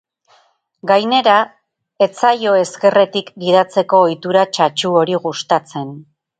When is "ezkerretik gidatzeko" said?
2.63-4.03